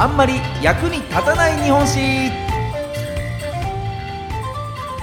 [0.00, 2.30] あんまり役に立たない日本史。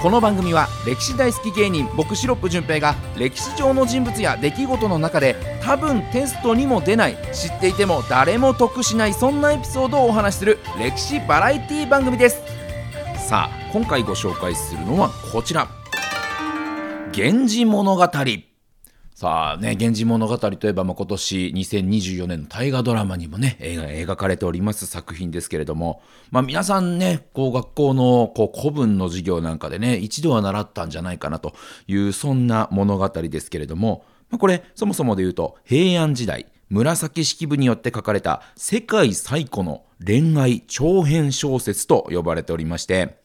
[0.02, 12.42] この番組は歴史大好き芸人僕シロップ純平が歴史上の人物や出来事の中で多分テストにも出ない知っていても誰も得しないそんなエピソードをお話しする歴史バラエティ番組です。
[13.28, 15.68] さあ今回ご紹介するのはこちら
[17.14, 18.04] 「源氏物語」
[19.20, 31.54] さあね、源氏物語といえば、まあ、今年2024年の大河ドラマにもね、描かれております作品ですけれども、まあ、皆さんね、こう学校のこう古文の授業なんかでね、一度は習ったんじゃないかなと
[31.88, 43.18] いう、そんな物語ですけれども、まあ、これ、そもそもで言うと、平安時代、紫式部によって書かれた世界最古の恋愛長編小説と呼ばれておりまして、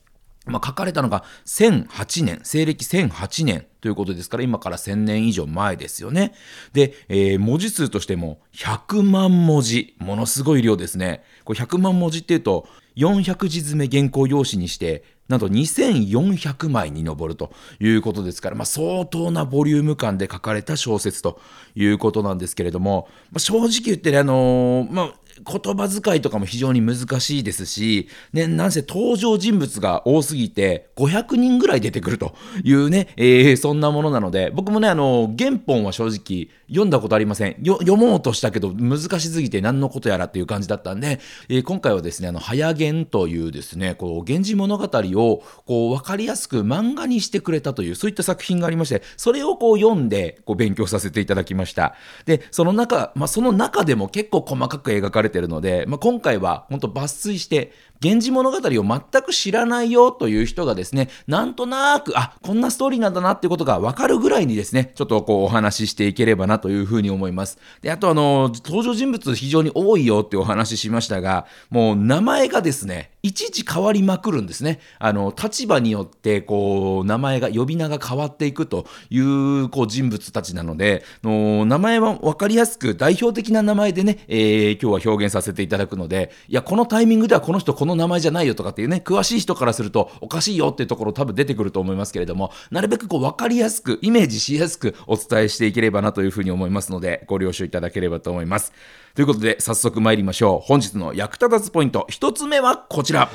[0.46, 6.34] まあ、書かれたのが1008年、西暦1008年ということですから、今から1000年以上前ですよね。
[6.74, 11.24] で、えー、文字数としても100万文字、ものすごい量ですね。
[11.46, 21.40] これ100万文字っていうと、400字詰め原稿用紙にして、なんと2400枚に上るということですから、まあ、相当なボリューム感で書かれた小説と
[21.76, 37.56] いうことなんですけれども、まあ、正直言ってね、あのー、まあ、言葉遣いとかも非常に難しいですし、ね、なんせ登場人物が多すぎて、500人ぐらい出てくるというね、えー、そんなものなので、僕もね、あの、原本は正直読んだことありません。
[37.64, 51.96] 読もうとしたけど、難しすぎて何のことやらっていう感じだったんで、えー、今回はですね、あの、早源というですね、こう、源氏物語を、こう、わかりやすく漫画にしてくれたという、そういった作品がありまして、それをこう読んで、こう、勉強させていただきました。
[52.26, 57.72] で、その中、まあ、その中でも結構細かく描かれてるので、まあ、今回は本当抜粋して
[58.04, 67.58] 源氏物語を全く知らないよという人がですね、なんとなく、あ、こんなストーリーなんだなっていうことがわかるぐらいにですね、ちょっとこうお話ししていければなというふうに思います。
[67.82, 74.82] で、あとあの、登場人物非常に多いよってお話ししましたが、もう名前がですね、いちいち変わりまくるんですね。
[75.00, 98.74] あの、立場によって、こう、名前が、呼び名が変わっていくという、こう、人物たちなので、の名前は分かりやすく、代表的な名前でね、えー、今日は表現させていただくので、いや、このタイミングではこの人、この名前じゃないよとかっていうね、詳しい人からすると、おかしいよっていうところ多分出てくると思いますけれども、なるべくこう、分かりやすく、イメージしやすくお伝えしていければなというふうに思いますので、ご了承いただければと思います。
[99.16, 100.68] ということで、早速参りましょう。
[100.68, 103.30] 本日の役立たずポイント、一つ目はこちら。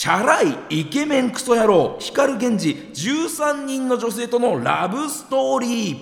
[0.00, 5.98] チャラいイケメンクソ野郎光源氏13人の女性とのラブストーリー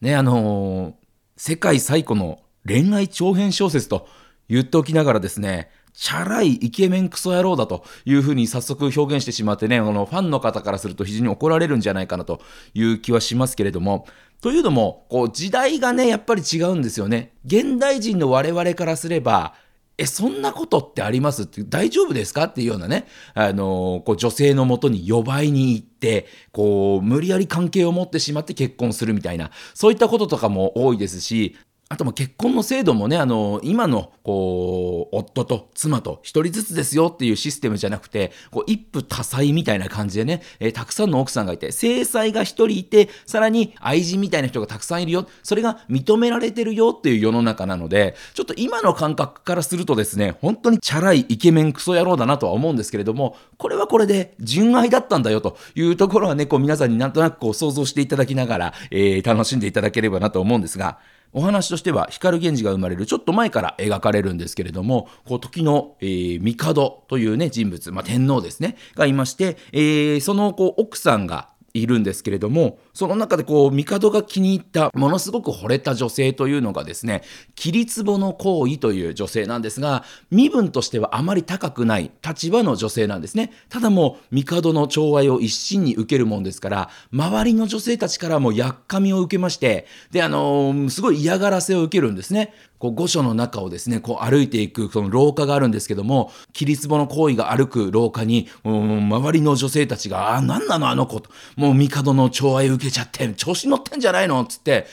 [0.00, 0.94] ねあのー、
[1.36, 4.08] 世界最古の恋愛長編小説と
[4.48, 12.40] 言っておきながらですねチャラいイケメンクソ野郎だというふうに早速表現してしまってね、このファンの方からすると非常に怒られるんじゃないかなと
[12.74, 14.06] いう気はしますけれども、
[14.40, 17.32] というのも、こう時代がね、やっぱり違うんですよね。
[17.44, 19.54] 現代人の我々からすれば、
[19.98, 21.42] え、そんなことってあります？
[21.42, 22.44] って大丈夫ですか？
[22.44, 31.56] っていうようなね、あのこう女性のもとに呼ばいに行って、こう、無理やり関係を持ってしまって結婚するみたいな、そういったこととかも多いですし、
[31.92, 45.26] あとも結婚の制度もね、あの、今の、こう、夫と妻と一人ずつですよっていうシステムじゃなくて、こう、一夫多妻みたいな感じでね、えー、たくさんの奥さんがいて、正妻が一人いて、さらに愛人みたいな人がたくさんいるよ。
[45.42, 61.00] それが認められてるよっていう世の中なので、ちょっと今の感覚からするとですね、本当にチャラいイケメンクソ野郎だなとは思うんですけれども、これはこれで純愛だったんだよというところはね、こう皆さんになんとなくこう想像していただきながら、えー、楽しんでいただければなと思うんですが、
[61.32, 68.76] お話としては光源氏が生まれるちょっと前から描かれるんですけれどもこう時の、えー、帝というね人物、まあ、天皇ですね。
[68.94, 77.22] がいまして、えー、そのこう奥さんがいるんですけれどもその中でこう帝が気に入ったものすごく惚れた女性というのがですね
[77.54, 83.52] 桐壺の行為という女性なんですが身分としてはあまり高くない立場の女性なんですね。
[83.68, 92.52] ただもう帝の寵愛を一身に受けるもんですから周りの女性たちからもやっかみを受けましてであのー、すごい嫌がらせを受けるんですね。
[92.80, 104.86] こう御所の中をですね、こう歩いていくその廊下があるんですけども、桐壺の行為が歩く廊下に、周りの女性たちが、あ、なんなのあの子と、もう帝の寵愛受けちゃって、調子乗ってんじゃないのつって、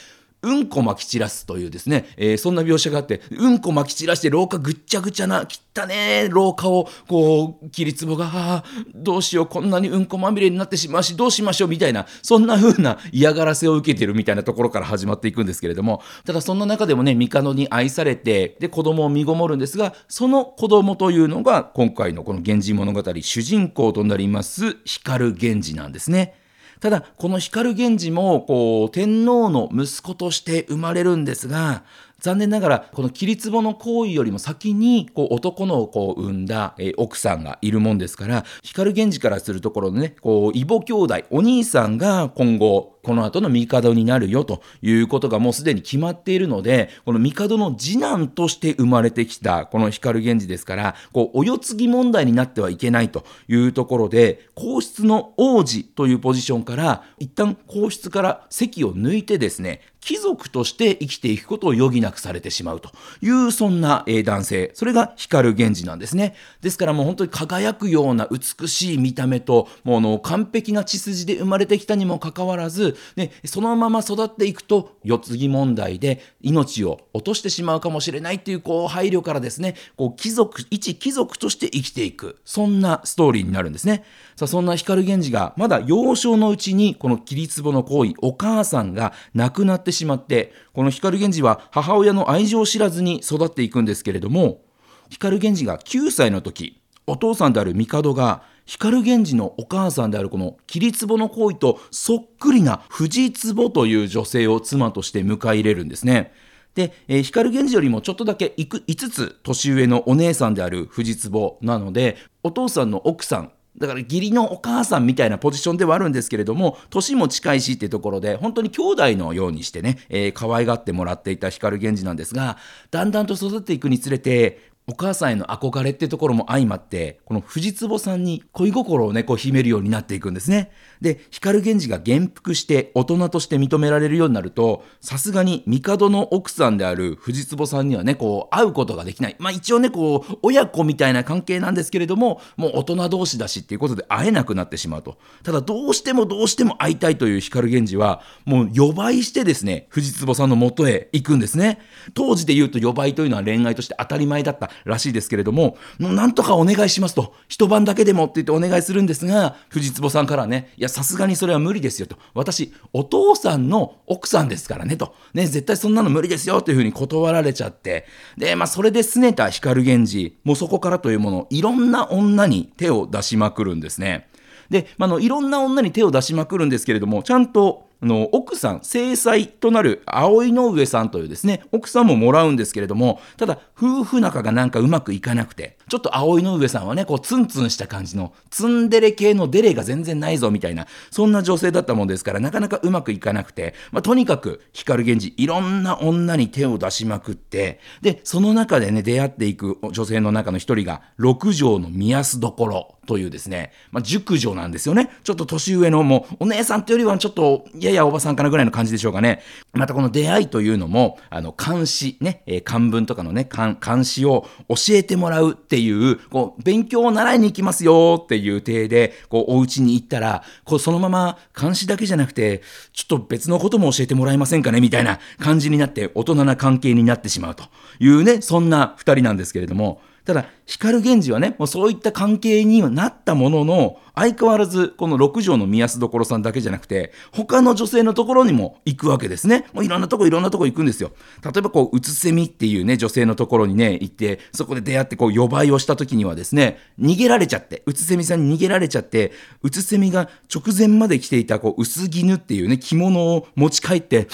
[0.48, 5.46] うんこまき散らすというですね、えー、そんな描写があって、うんこまき散らして廊下ぐっちゃぐちゃな、
[5.76, 8.64] 汚ね廊下を、こう、切り壺が、
[8.96, 26.47] どうしよう、こんなにうんこまみれになってしまうし、どうしましょう、みたいな、そんな風な嫌がらせを受けてるみたいなところから始まっていくんですけれども、ただそんな中でもね、帝に愛されて、で、子供を身ごもるんですが、その子供というのが、今回のこの源氏物語、主人公となります、光源氏なんですね。
[26.80, 31.84] ただこの光源氏もこう天皇の息子として生まれるんですが
[32.20, 64.72] 残念ながらこの桐壺の行為よりも先にこう男の子を産んだ、えー、奥さんがいるもんですから光源氏からするところのねこう異母兄弟お兄さんが今後この後の帝になるよということがもうすでに決まっているので、この帝の次男として生まれてきたこの光源氏ですから、こう、お世継ぎ問題になってはいけないというところで、皇室の王子というポジションから、一旦皇室から席を抜いてですね、貴族として生きていくことを余儀なくされてしまうというそんな、え男性。
[64.74, 66.34] それが光源氏なんですね。
[66.62, 84.06] ですからもう本当に輝くような美しい見た目ともうの完璧な血筋で生まれてきたにもかかわらず、ね、そのまま育っていくと世継ぎ問題で命を落としてしまうかもしれないっていうこう配慮からですねこう貴族一貴族として生きていくそんなストーリーになるんですね。
[84.38, 94.62] さあそんな光源氏がまだ幼少のうちにこの桐壺の行為お母さんが亡くなってしまってこの光源氏は母親の愛情を知らずに育っていくんですけれども
[95.10, 106.34] 光源氏が9歳の時お父さんである帝が光源氏のお母さんであるこの桐壺の行為とそっくりな藤壺という女性を妻として迎え入れるんですね。
[106.76, 122.58] で、えー、光源氏よりもちょっとだけ5つ年上のお姉さんである藤壺なのでお父さんの奥さんだから義理のお母さんみたいなポジションではあるんですけれども、年も近いしっていうところで、本当に兄弟のようにしてね、えー、可愛がってもらっていた光源氏なんですが、
[122.92, 130.72] だんだんと育っていくにつれて、お母さんへの憧れってところも相まって、この藤壺さんに恋心をね、こう秘めるようになっていくんですね。
[131.02, 139.36] で、光源氏が元服して大人として認められるようになると、さすがに帝の奥さんである藤壺さんにはね、こう、会うことができない。
[139.40, 145.18] まあ一応ね、こう、親子みたいな関係なんですけれども、もう大人同士だしっていうことで会えなくなってしまうと。
[145.44, 151.80] ただ、どうしてもどうしても会いたいという光源氏は、もう予売してですね、藤壺さんの元へ行くんですね。
[152.14, 162.18] 当時で言うと予売というのは恋愛として当たり前だったらしいですけれども、もうなんとかお願いしますと、一晩だけでもって言ってお願いするんですが、藤壺さんからね、いや、さすがにそれは無理ですよと。
[162.34, 165.14] 私、お父さんの奥さんですからねと。
[165.34, 168.06] ね、絶対そんなの無理ですよというふうに断られちゃって。
[168.38, 174.28] で、まあ、それで拗ねた光源氏、もうそこからというもの、いろんな女に手を出しまくるんですね。
[174.70, 205.10] で、まあの、いろんな女に手を出しまくるんですけれども、ちゃんとの奥さん正妻となる葵の上さんというですね奥さんももらうんですけれどもただ夫婦仲がなんかうまくいかなくてちょっと葵の上さんはねこうツンツンした感じのツンデレ系のデレが全然ないぞみたいなそんな女性だったもんですからなかなかうまくいかなくて、まあ、とにかく光源氏いろんな女に手を出しまくってでその中でね出会っていく女性の中の一人が六条の宮安所というですね、まあ、熟女なんですよね。
[205.24, 209.42] ちょっと年上のもうお姉さんっていうよりはちょっとややおばさんかなぐらいの感じでしょうかね。
[209.74, 222.62] またこの出会いというのも、あの、漢詩、ね、えー、漢文とかのね、漢漢詩を教えてもらうっていう、こう、勉強を習いに行きますよっていう体で、こう、お家に行ったら、こう、そのまま漢詩だけじゃなくて、
[222.94, 224.82] ちょっと別のことも教えてもらえませんかね？
[224.82, 227.64] みたいな感じになって、大人な関係になってしまうと
[228.00, 239.68] いうね、そんな二人なんですけれども、ただ、光源氏はね、もうそういった関係にはなったものの、相変わらず、この六条の宮安所さんだけじゃなくて、他の女性のところにも行くわけですね。
[239.72, 241.12] もういろんなとこいろんなとこ行くんですよ。
[241.46, 249.32] 例えばこう、うつせみっていうね、女性のところにね、行って、そこで出会ってこう、予売をした時にはですね、逃げられちゃって、うつせみさんに逃げられちゃって、
[249.62, 254.28] うつせみが直前まで着ていたこう、薄絹っていうね、着物を持ち帰って、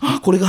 [0.00, 0.46] あ、これが、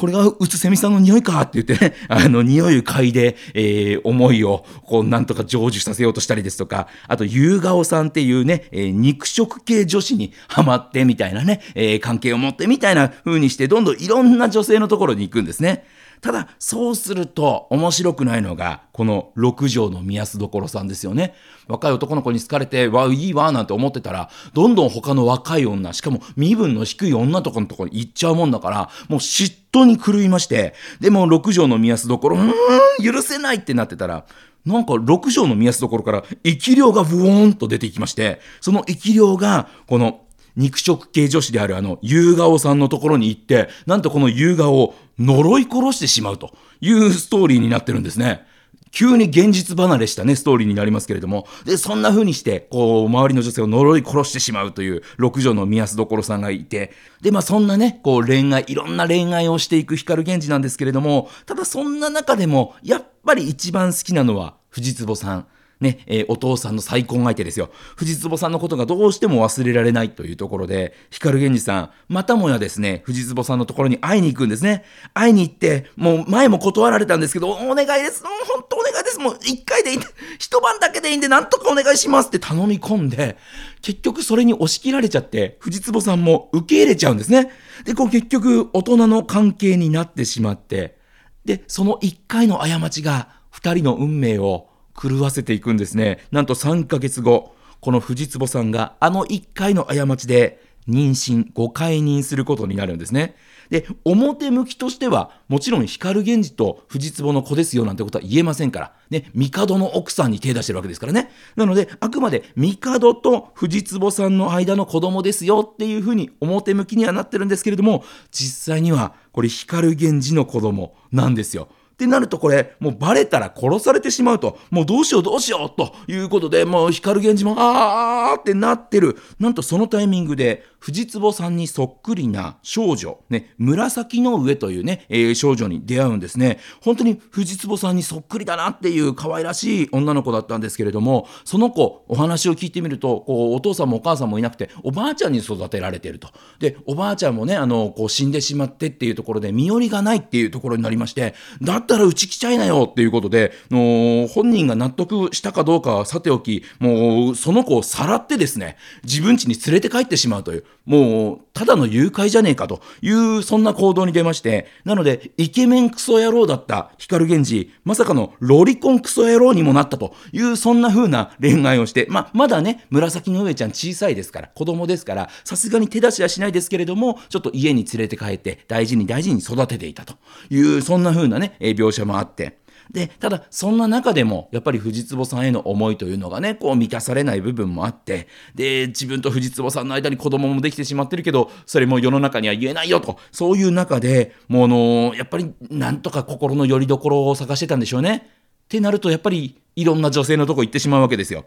[0.00, 15.84] これがうつせみさんの匂いかって言ってね、あの、匂いを嗅いで、えー、え思いを、こう、なんとか成就させようとしたりですとか、あと、夕顔さんっていうね、えー、肉食系女子にハマってみたいなね、えー、関係を持ってみたいな風にして、どんどんいろんな女性のところに行くんですね。
[16.20, 21.34] ただ、そうすると面白くないのが、この六条の宮安所さんですよね。
[21.66, 34.26] 若い男の子に好かれて、わ、いいわ、なんて思ってたら、どんどん他の若い女、しかも身分の低い女とかのところに行っちゃうもんだから、もう嫉妬に狂いまして、でも六条の宮安所、うーん、許せないってなってたら、
[34.66, 40.20] なんか六条の宮安所から生き量がブオーンと出ていきまして、その生き量が、この
[40.56, 48.46] 肉食系女子であるあの、夕顔さんのところに行って、なんとこの夕顔を呪い殺してしまうというストーリーになってるんですね。
[48.92, 51.46] 急に現実離れしたね、ストーリーになりますけれども。
[51.64, 65.46] で、そんな風にして、こう、周りの女性を呪い殺してしまうという六条の宮安所さんがいて、で、まあそんなね、こう恋愛、いろんな恋愛をしていく光源氏なんですけれども、ただそんな中でも、やっぱり一番好きなのは藤壺さん。
[65.80, 67.70] ね、えー、お父さんの再婚相手ですよ。
[67.96, 74.84] 藤壺さんのことがどうしても忘れられないというところで、光源氏さん、またもやですね、藤壺さんのところに会いに行くんですね。
[75.14, 78.22] 会いに行って、もう前も断られたんですけど、お願いです。
[78.22, 79.18] 本当お願いです。
[79.18, 80.00] もう一回でいい、
[80.38, 83.38] 一晩だけでいいんで、なんとかお願いしますって頼み込んで、
[83.80, 87.50] 結局それに押し切られちゃって、藤壺さんも受け入れちゃうんですね。
[87.84, 90.98] で、こう結局大人の関係になってしまって、
[91.44, 94.69] で、その一回の過ちが二人の運命を
[95.00, 96.26] 狂わせていくんですね。
[96.30, 103.36] なんと3ヶ月後、この藤壺さんがあの1回の過ちで妊娠5回妊することになるんですね。
[103.70, 111.30] で、表向きとしては、もちろん光源氏と藤壺の子ですよなんてことは言えませんから、ね、帝の奥さんに手出してるわけですからね。
[111.54, 121.68] なので、あくまで帝と藤壺さんの間の子供ですよっていうふうに表向きにはなってるんですけれども、実際にはこれ光源氏の子供なんですよ。
[122.00, 129.18] ってなるとこれ、もうバレたら殺されてしまうと、もうどうしようどうしようということで、もう光源氏もあーってなってる。
[129.38, 136.58] なんとそのタイミングで、藤壺さんにそっくりな少女、ね、紫の上というね、えー、少女に出会うんですね。
[136.80, 146.30] 本当に藤壺さんにそっくりだなっていう可愛らしい女の子だったんですけれども、その子、お話を聞いてみると、こう、お父さんもお母さんもいなくて、おばあちゃんに育てられてると。
[146.60, 180.14] で、おばあちゃんもね、あの、こう死んでしまってっていうところで、身寄りがないっていうところになりまして、だったらうち来ちゃいなよっていうことで、の本人が納得したかどうかはさておき、もうその子をさらってですね、自分家に連れて帰ってしまうという、もうただの誘拐じゃねえかという、そんな行動に出まして、なので、イケメンクソ野郎だった光源氏、まさかのロリコンクソ野郎にもなったという、そんな風な恋愛をして、まあ、まだね、紫の上ちゃん小さいですから、子供ですから、さすがに手出しはしないですけれども、ちょっと家に連れて帰って、大事に大事に育てていたと
[180.50, 182.58] いう、そんな風なね、描写もあって、
[182.92, 198.28] で、ただ、そんな中でも、やっぱり藤壺さんへの思いというのがね、こう満たされない部分もあって、で、自分と藤壺さんの間に子供もできてしまってるけど、それも世の中には言えないよと、そういう中で、もうあの、やっぱりなんとか心の拠り所を探してたんでしょうね。
[198.64, 201.46] ってなると、やっぱりいろんな女性のとこ行ってしまうわけですよ。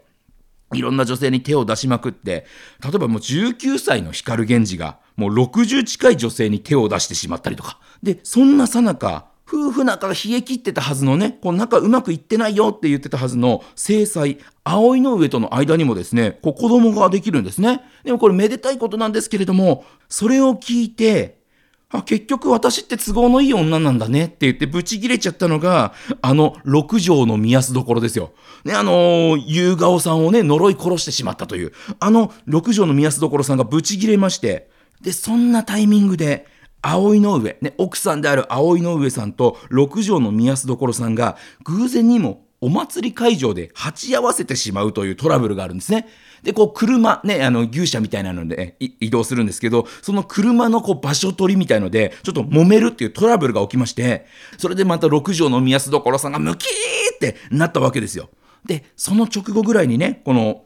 [0.72, 2.46] いろんな女性に手を出しまくって、
[2.82, 7.78] 例えばもう19歳の光源氏が、もう60近い女性に手を出してしまったりとか。
[8.02, 14.26] で、そんなさなか、夫婦仲が冷え切ってたはずのね、こう仲うまくいってないよって言ってたはずの正妻、
[14.64, 17.82] 葵の上との間にもですね、こう子供ができるんですね。
[18.04, 21.44] でもこれめでたいことなんですけれども、それを聞いて、
[21.90, 28.32] あ、結局私って都合のいい女なんだねって言ってブチ切れちゃったのが、あの六条の宮安どころですよ。
[28.64, 34.70] ね、あのー、夕顔さんをね、呪い殺してしまったという、あの六条の宮安どころさんがブチ切れまして、
[35.02, 36.46] で、そんなタイミングで、
[36.84, 46.06] 葵の上、ね、奥さんである葵の上さんと六条の宮安所さんが偶然にもお祭り会場で鉢合わせてしまうというトラブルがあるんですね。
[46.42, 54.26] で、こう、車、ね、あの、牛舎みたいなので、移動するんですけど、その車のこう、場所取りみたいので、ちょっと揉めるっていうトラブルが起きまして、
[54.56, 58.30] それでまた六条の宮安所さんがムキーってなったわけですよ。
[58.64, 60.64] で、その直後ぐらいにね、この、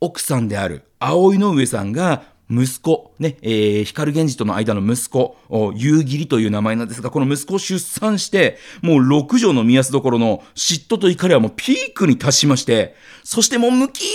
[0.00, 5.36] 奥さんである葵の上さんが、息子、ね、えー、光源氏との間の息子、
[5.74, 14.08] 夕霧という名前なんですが、この息子を出産して、もう六条の宮安どころの嫉妬と怒りはもうピークに達しまして、そしてもうムキー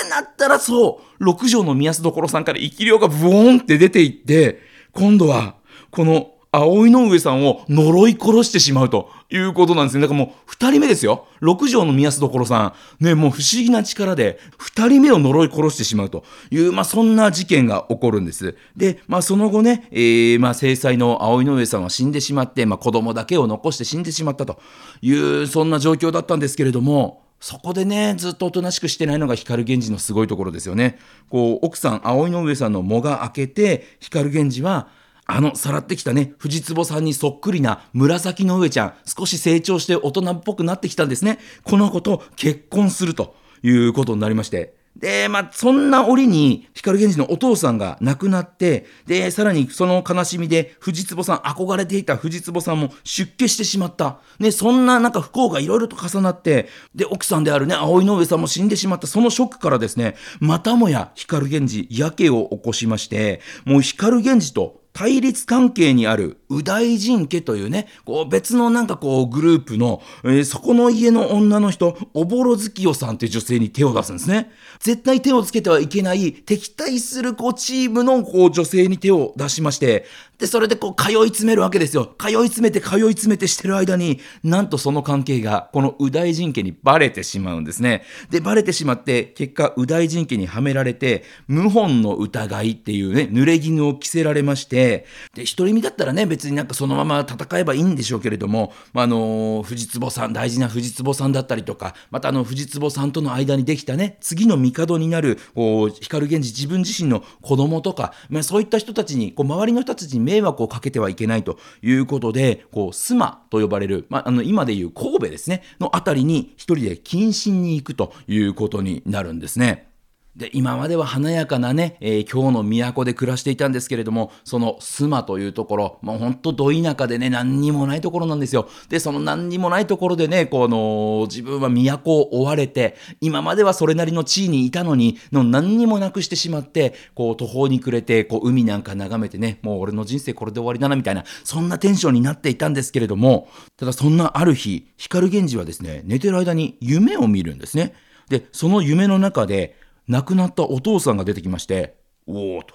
[0.00, 4.60] ってなったらそう、六条の宮安どころさんから生き量がブーンって出ていって、
[4.92, 5.56] 今度は、
[5.90, 10.02] この葵の上さんを呪い殺してしまうということなんですね。
[10.02, 11.26] だからもう二人目ですよ。
[11.38, 13.04] 六条の宮安所さん。
[13.04, 18.56] ね、もう不思議な力で二人目を呪い殺してしまうという、まあそんな事件が起こるんです。
[18.76, 24.60] で、まあその後ね、えー、まあ制裁の葵の上さんは死んでしまって、まあ子供だけを残して死んでしまったと
[25.02, 30.98] いう、そんな状況だったんですけれども、そこでね、ずっとおとなしくしてないのが光源氏のすごいところですよね。
[31.30, 34.88] こう、奥さん、葵の上さんの藻が開けて、光源氏は、
[35.32, 41.38] あの、さらってきたね、藤壺さんにそっくりな紫の上ちゃん、少し成長して大人っぽくなってきたんですね。
[41.62, 44.74] この子と結婚するということになりまして。
[44.96, 54.18] で、まあ、そんな折に、光源氏のお父さんが亡くなって、で、さらにその悲しみで、藤壺さん、憧れていた藤壺さんも出家してしまった。
[54.40, 59.06] ね、そんななんか不幸がいろいろと重なって、で、奥さんであるね、葵の上さんも死んでしまった。
[59.06, 74.50] そのショックからですね、またもや光源氏、やけを起こしまして、もう光源氏と対立関係にある右大臣家というね、こう別のなんかこうグループの、えー、そこの家の女の人、おぼろ月夜さんという女性に手を出すんですね。
[74.78, 80.04] 絶対手をつけてはいけない敵対するこうチームのこう女性に手を出しまして、
[80.36, 82.14] で、それでこう通い詰めるわけですよ。
[82.18, 88.02] 通い詰めて通い詰めてしてる間に、なんとその関係がこの右大臣家にバレてしまうんですね。
[88.28, 119.89] で、バレてしまって、結果右大臣家にはめられて、謀反の疑いっていうね、濡れ衣を着せられまして、で、独り身だったらね、別になんかそのまま戦えばいいんでしょうけれども、まあ、あの、藤壺さん、大事な藤壺さんだったりとか、またあの、藤壺さんとの間にできたね、次の帝になる、こう、光源氏自分自身の子供とか、まあ、そういった人たちに、こう、周りの人たちに迷惑をかけてはいけないということで、こう、須磨と呼ばれる、まあ、あの、今でいう神戸ですね、のあたりに一人で謹慎に行くということになるんですね。
[120.36, 128.68] で今までは華やかなね、えー、今日の都で暮らしていたんですけれども、その須磨というところ、もうほんとど田舎でね、何にもないところなんですよ。
[128.88, 147.94] で、その何にもないところでね、この、自分は都を追われて、今まではそれなりの地位にいたのに、の何にもなくしてしまって、こう途方に暮れて、こう海なんか眺めてね、もう俺の人生これで終わりだなみたいな、そんなテンションになっていたんですけれども、ただそんなある日、光源氏はですね、寝てる間に夢を見るんですね。
[148.28, 149.76] で、その夢の中で、
[150.10, 151.94] 亡くなったお父さんが出てきまして、
[152.26, 152.74] おおと、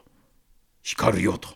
[0.83, 1.49] 光るよと、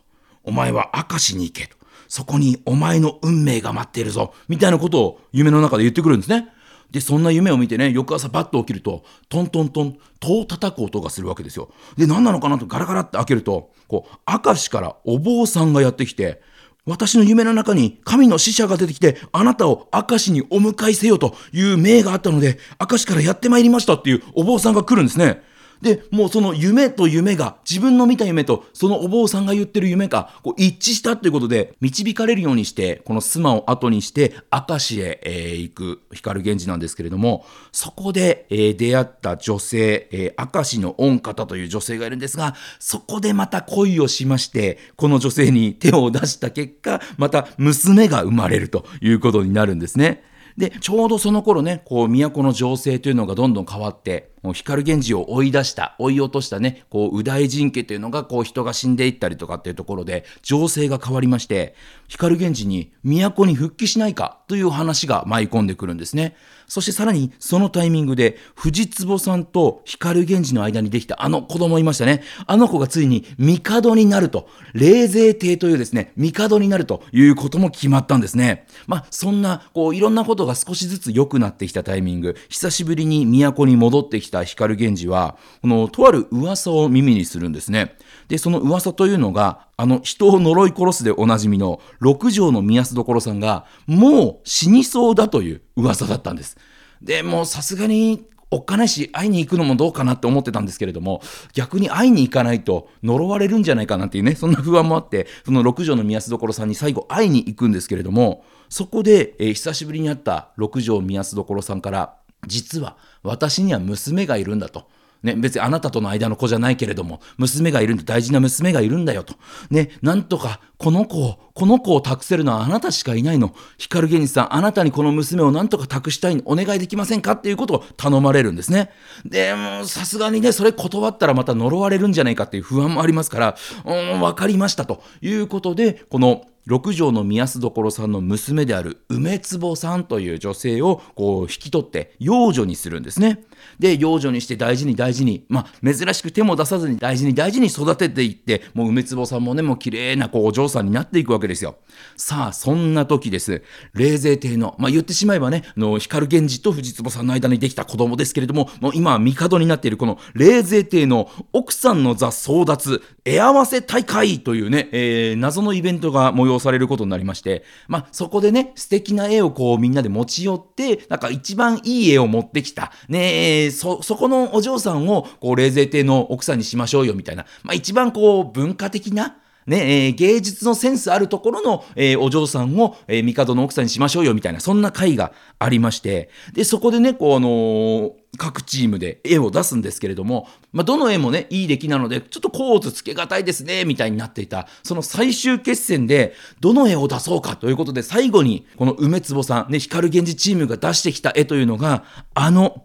[0.44, 6.48] お前は明石に行けと、そこにお前の運命が待っているぞ、みたいなことを夢の中で言ってくるんですね。
[6.90, 11.70] で、そんな夢を見てね、翌朝パッと起きると、トントントン、戸を叩く音がするわけですよ。
[11.96, 16.42] で、何なのかなとガラガラって開けると、こう、明石からお坊さんがやってきて、
[16.84, 25.42] 私の夢の中に神の使者が出てきて、あなたを明石にお迎えせよという命があったので、明石からやってまいりましたっていうお坊さんが来るんですね。
[25.82, 50.24] で、もうその夢と夢が、自分の見た夢と、そのお坊さんが言ってる夢が、こう一致したということで、導かれるようにして、この須磨を後にして、明石へ、えー、行く光源氏なんですけれども、そこで、えー、出会った女性、えー、明石の御方という女性がいるんですが、そこでまた恋をしまして、この女性に手を出した結果、また娘が生まれるということになるんですね。
[50.56, 61.74] で、ちょうどその頃ね、こう、都の情勢というのがどんどん変わって、もう光源氏を追い出した、追い落としたね、こう、右大臣家というのが、こう、人が死んでいったりとかっていうところで、情勢が変わりまして、
[62.08, 66.34] 光源氏に都に復帰しないかという話が舞い込んでくるんですね。
[66.66, 72.22] そしてさらに、そのタイミングで、藤壺さんと光源氏の間にできたあの子供いましたね。
[72.46, 78.66] あの子がついに帝になると、霊勢帝というですね、帝になるということも決まったんですね。
[78.86, 87.96] まあ、そんな、こう、いろんなことが少しずつ良くなってきたタイミング、久しぶりに都に戻ってきたた光源氏は、この、とある噂を耳にするんですね。
[88.28, 96.56] で、その噂というのが、あの、人を呪い殺すでおなじみの六条の宮安所さんが、もう死にそうだという噂だったんです。
[97.02, 101.22] で、もうさすがにおっかないし、会いに行くのもどうかなって思ってたんですけれども、
[101.54, 112.16] 逆に会いに行かないと呪われるんじゃないかなっていうね、そんな不安もあって、その六条の宮安所さんに最後会いに行くんですけれども、そこで、えー、久しぶりに会った六条宮安所さんから、
[112.46, 114.88] 実は私には娘がいるんだと。
[115.22, 119.34] ね、別にあなたとの間の子じゃないけれども、娘がいるんだ、大事な娘がいるんだよと。
[119.70, 123.54] ね、なんとか、この子を、この子を託せるのはあなたしかいないの。
[123.76, 128.90] 光源氏さん、あなたにこの娘をなんとか託したいのお願いできませんかっていうことを頼まれるんですね。
[129.26, 143.44] で、もさすがにね、それ断ったらまた呪われるんじゃないかっていう不安もありますから、うん、わかりましたということで、この六条の宮安所さんの娘である梅壺さんという女性をこう引き取って養女にするんですね。
[143.78, 151.76] で、養女にして大事に大事に、まあ、珍しく手も出さずに大事に大事に育てていって、もう梅壺さんもね、もう綺麗なこうお嬢さんになっていくわけですよ。
[152.16, 153.62] さあ、そんな時です。
[153.92, 177.46] 霊勢帝の、まあ、言ってしまえばね、の光源氏と藤壺さんの間にできた子供ですけれども、もう今は帝になっているこの霊勢帝の奥さんの座争奪、絵合わせ大会というね、えー、謎のイベントが催されることになりまして、まあ、そこでね、素敵な絵をこうみんなで持ち寄って、なんか一番いい絵を持ってきた、ねえ、そ、そこのお嬢さんを、こう、霊勢帝の奥さんにしましょうよ、みたいな。
[177.62, 202.84] まあ、一番こう、文化的な、ね、えー、芸術のセンスあるところの、えー、お嬢さんを、えー、帝の奥さんにしましょうよ、みたいな、そんな会がありまして、で、そこでね、こう、あのー、各チームで絵を出すんですけれども、まあ、どの絵もね、いい出来なので、ちょっと構図つけがたいですね、みたいになっていた、その最終決戦で、どの絵を出そうかということで、最後に、この梅壺さん、ね、光源氏チームが出してきた絵というのが、あの、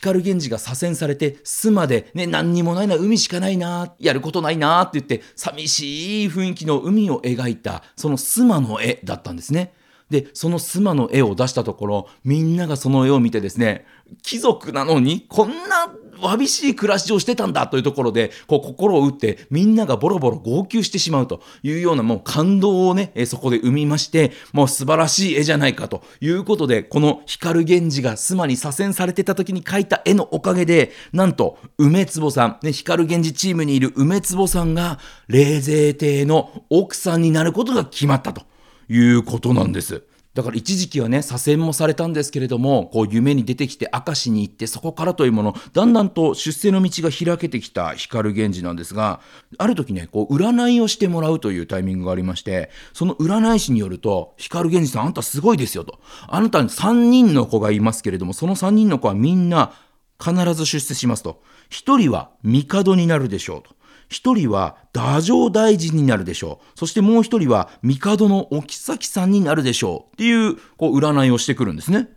[0.00, 9.72] 光源氏が左遷されて、須まで、ね、何にもないな、海しかないな、やることないなって言って、寂しい雰囲気の海を描いた、その須磨の絵だったんですね。
[10.12, 13.86] で、その須磨の絵を出したところ、みんながその絵を見てですね、
[14.22, 15.88] 貴族なのにこんな
[16.20, 34.98] わびしい暮らしをしてたんだというところで、こう心を打ってみんながボロボロ号泣してしまうというようなもう感動をね、えそこで生みまして、もう素晴らしい絵じゃないかということで、この光源氏が須磨に左遷されてた時に描いた絵のおかげで、なんと梅壺さん、ね、光源氏チームにいる梅壺さんが、
[35.28, 38.51] 冷泉亭の奥さんになることが決まったと。
[38.92, 40.02] いうことなんです。
[40.34, 49.20] だから一時期はね、左遷もされたんですけれども、こう夢に出てきて明石に行って、そこからというもの、だんだんと出世の道が開けてきた光源氏なんですが、
[49.58, 55.98] ある時ね、こう占いをしてもらうというタイミングがありまして、その占い師によると、光源氏さん、あんたすごいですよと。
[56.28, 59.74] あなたに3人の子がいますけれども、その3人の子はみんな
[60.18, 61.42] 必ず出世しますと。
[61.70, 63.81] 1人は帝になるでしょうと。
[64.08, 66.78] 一人は太政大臣になるでしょう。
[66.78, 70.14] そしてもう一人は帝のお妃さんになるでしょう。
[70.14, 72.08] っていう、こう、占いをしてくるんですね。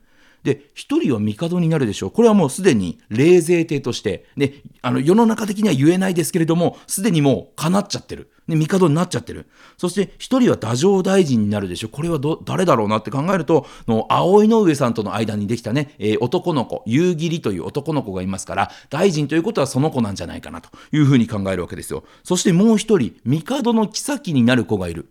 [0.45, 2.11] で、一人は帝になるでしょう。
[2.11, 4.53] これはもうすでに霊税帝として、ね、
[4.83, 8.29] あの、世の中的には言えないですけれども、すでにもう叶っちゃってる。
[8.47, 9.47] ね、帝になっちゃってる。
[9.75, 11.89] そして一人は太政大臣になるでしょう。
[11.89, 22.03] これはど、誰だろうなって考えると、の、葵の上さんとの間にできたね、えー、男の子、夕霧という男の子がいますから、大臣ということはその子なんじゃないかなというふうに考えるわけですよ。
[22.23, 25.07] そしてもう一人、帝の妃になる子がいる。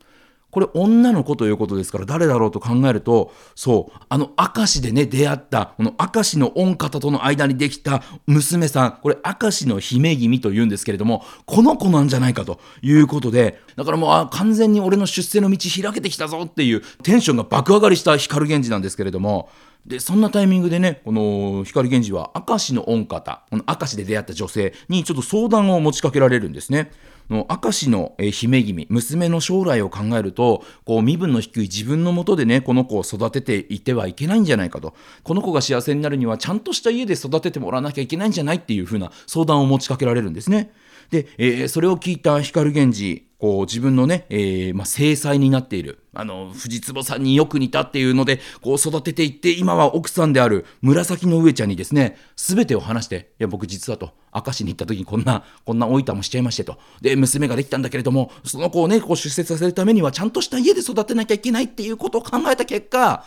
[0.54, 19.48] これ女の子ということですから誰だろうと考えると、そう、あの明石でね、出会った、この明石の御方との間にできた娘さん、これ明石の姫君というんですけれども、この子なんじゃないかということで、だからもうあ完全に俺の出世の道開けてきたぞっていうテンションが爆上がりした光源氏なんですけれども、
[19.84, 26.92] で、そんなタイミングでね、この光源氏は明石の御方、この明石で出会った女性にちょっと相談を持ちかけられるんですね。
[27.30, 34.94] の明石の姫君、娘の将来を考えると、こう身分の低い自分のもとでね、この子を育てていてはいけないんじゃないかと。
[35.22, 40.72] この子が幸せになるには、ちゃんとした家で育ててもらわなきゃいけないんじゃないっていうふうな相談を持ちかけられるんですね。
[41.10, 56.78] で、えー、それを聞いた光源氏、こう自分のね、えー、まあ、制裁になっている、あの、藤壺さんによく似たっていうので、こう育てていって、今は奥さんである紫の上ちゃんにですね、すべてを話して、いや、僕実はと、明石に行った時にこんな、こんな老いたもしちゃいましてと。
[57.02, 63.26] で、娘ができたんだけれども、その子をね、こう出世させるためには、ちゃんとした家で育てなきゃいけないっていうことを考えた結果、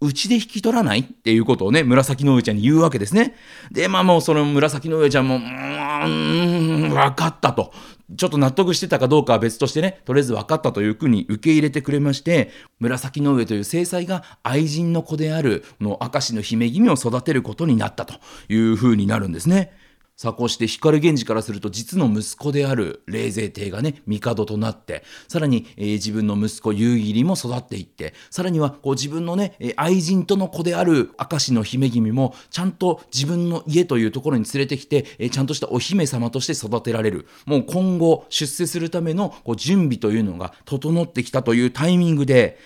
[0.00, 3.34] うちで引き取らないっていうことをね、紫の上ちゃんに言うわけですね。
[3.70, 7.72] で、まあもうその紫の上ちゃんも、うーん、わかったと。
[8.16, 18.14] ちょっと納得してたかどうかは別としてね、とりあえず分かったというふうに受け入れてくれまして、紫の上という正妻が愛人の子である、の明石の姫君を育てることになったと
[18.48, 19.72] いうふうになるんですね。
[20.16, 42.58] さあこうして光源氏からすると実の息子である冷泉帝がね帝となってさらに、えー、自分の息子夕霧も育っていってさらにはこう自分のね、愛人との子である明石の姫君もちゃんと自分の家というところに連れてきて、えー、ちゃんとしたお姫様として育てられるもう今後出世するためのこう準備というのが整ってきたというタイミングで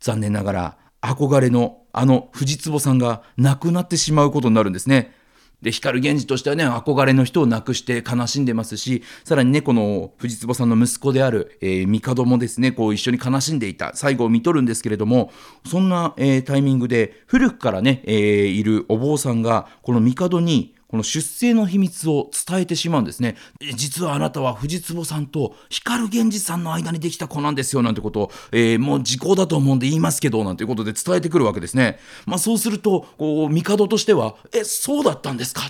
[0.00, 5.14] 残念ながら憧れのあの藤壺さんが亡くなってしまうことになるんですね。
[5.62, 15.30] で、光源氏としてはね、憧れの人を亡くして悲しんでますし、さらにね、この藤坪さんの息子である、えー、帝もですね、こう一緒に悲しんでいた、最後を見とるんですけれども、
[15.64, 23.36] そんな、えー、タイミングで、古くからね、えー、いるお坊さんが、この帝に、この出生の秘密を伝えてしまうんですね。
[23.74, 31.98] 実はあなたは藤壺さんと光源氏さんの間にできた子なんですよなんてことを、えー、もう時効だと思うんで言いますけどなんていうことで伝えてくるわけですね。
[32.26, 35.62] まあそうすると、こう、帝としては、え、そうだったんですか？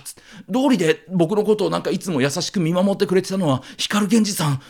[0.49, 4.61] 道理で僕のことをなんかいつも優しく見守ってくれてたのは光源氏さん。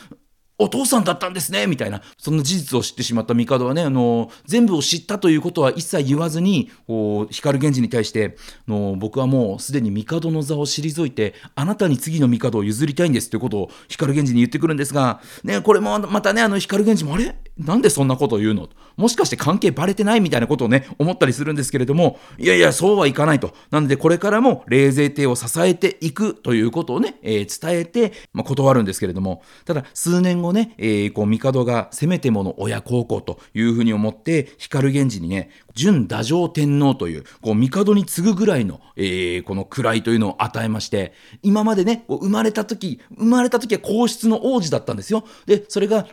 [0.64, 17.36] お父さんだったんですねみたいな、そんな事実を知ってしまった帝はね、あの、全部を知ったということは一切言わずに、こう、光源氏に対して、の僕はもうすでに帝の座を退いて、あなたに次の帝を譲りたいんですということを光源氏に言ってくるんですが、ね、これもまたね、あの光源氏も、あれ？
[17.58, 18.68] なんでそんなことを言うの？
[18.98, 23.54] もしかして関係バレてないみたいなことをね、思ったりするんですけれども、いやいや、そうはいかないと。
[23.70, 41.14] なので、これからも冷泉帝を支えていくということをね、えー、伝えて、まあ、断るんですけれども、ただ、数年後ね、えー、こう、帝がせめてもの親孝行というふうに思って、光源氏にね、準太政天皇という、こう、帝に次ぐぐらいの、えー、この位というのを与えまして、
[41.44, 45.24] 今までね、生まれた時、生まれた時は皇室の王子だったんですよ。
[45.46, 46.08] で、それが、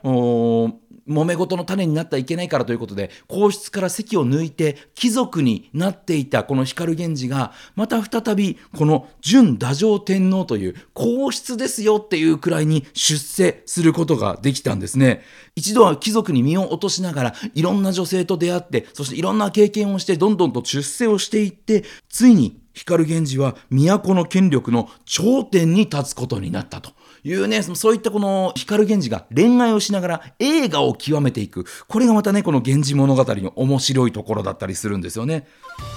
[1.08, 15.22] 揉め事の種になってはいけないからということで、皇室から席を抜いて貴族になっていたこの光源氏が、また再びこの準太上天皇という皇室ですよっていうくらいに出世することができたんですね。
[15.56, 26.92] 一度は貴族に身を落としながら、いろんな女性と出会って、そしていろんな経験をして、どんどんと出世をしていって、ついに光源氏は都の権力の頂点に立つことになったと。
[27.24, 31.64] いうね、そういったこの光源氏が恋愛をしながら映画を極めていく。
[31.88, 35.46] これがまたね、この源氏物語の面白いところだったりするんですよね。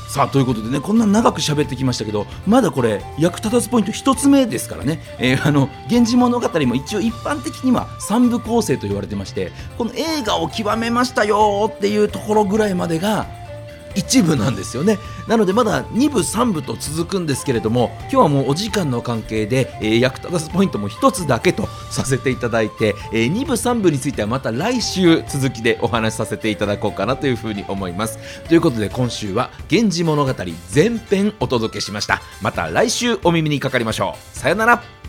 [0.10, 13.43] さあ、ということでね、こんな長く喋ってきましたけど、まだこれ、役立たずポイント1つ目ですからね、えー、あの、源氏物語も一応一般的には3部構成と言われてまして、この映画を極めましたよっていうところぐらいまでが、
[13.96, 15.00] 一部なんですよね。
[15.28, 28.20] なのでまだ2部3部と続くんですけれども今日はもうお時間の関係で、えー、役立たずポイントも1つだけとさせていただいて、えー、2部3部についてはまた来週続きでお話しさせていただこうかなというふうに思います。
[28.48, 30.34] ということで今週は「源氏物語」
[30.74, 32.22] 前編お届けしました。
[32.42, 34.38] また来週お耳にかかりましょう。
[34.38, 35.03] さよなら。